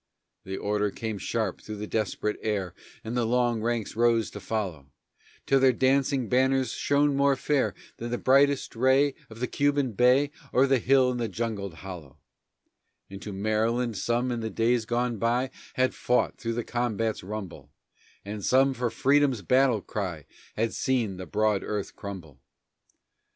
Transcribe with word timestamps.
The 0.45 0.57
order 0.57 0.89
came 0.89 1.19
sharp 1.19 1.61
through 1.61 1.75
the 1.75 1.85
desperate 1.85 2.39
air 2.41 2.73
And 3.03 3.15
the 3.15 3.23
long 3.23 3.61
ranks 3.61 3.95
rose 3.95 4.31
to 4.31 4.39
follow, 4.39 4.87
Till 5.45 5.59
their 5.59 5.71
dancing 5.73 6.27
banners 6.27 6.71
shone 6.71 7.15
more 7.15 7.35
fair 7.35 7.75
Than 7.97 8.09
the 8.09 8.17
brightest 8.17 8.75
ray 8.75 9.13
Of 9.29 9.39
the 9.39 9.45
Cuban 9.45 9.91
day 9.91 10.31
On 10.51 10.67
the 10.67 10.79
hill 10.79 11.11
and 11.11 11.31
jungled 11.31 11.75
hollow; 11.75 12.17
And 13.11 13.21
to 13.21 13.31
"Maryland" 13.31 13.95
some 13.95 14.31
in 14.31 14.39
the 14.39 14.49
days 14.49 14.85
gone 14.85 15.17
by 15.19 15.51
Had 15.75 15.93
fought 15.93 16.35
through 16.39 16.53
the 16.53 16.63
combat's 16.63 17.21
rumble, 17.23 17.69
And 18.25 18.43
some 18.43 18.73
for 18.73 18.89
"Freedom's 18.89 19.43
Battle 19.43 19.81
Cry" 19.81 20.25
Had 20.57 20.73
seen 20.73 21.17
the 21.17 21.27
broad 21.27 21.61
earth 21.63 21.95
crumble. 21.95 22.41